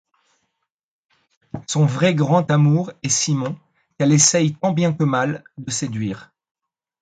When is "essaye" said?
4.13-4.55